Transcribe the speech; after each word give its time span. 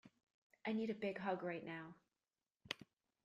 I 0.65 0.73
need 0.73 0.89
a 0.89 0.95
big 0.95 1.19
hug 1.19 1.43
right 1.43 1.63
now. 1.63 1.93